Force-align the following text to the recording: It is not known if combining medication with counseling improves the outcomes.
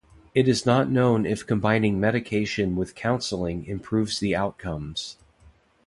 It 0.33 0.47
is 0.47 0.65
not 0.65 0.89
known 0.89 1.27
if 1.27 1.45
combining 1.45 1.99
medication 1.99 2.75
with 2.75 2.95
counseling 2.95 3.65
improves 3.65 4.19
the 4.19 4.35
outcomes. 4.35 5.17